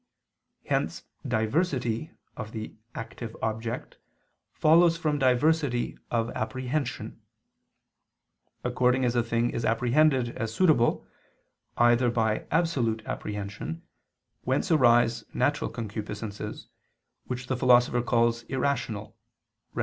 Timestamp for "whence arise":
14.41-15.23